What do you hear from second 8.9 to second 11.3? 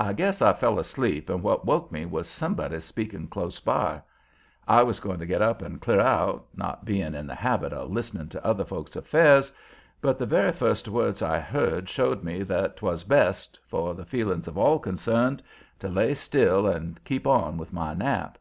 affairs, but the very first words